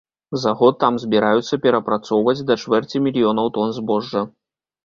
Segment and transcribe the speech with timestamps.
[0.43, 4.29] За год там збіраюцца перапрацоўваць да чвэрці мільёнаў тон збожжа.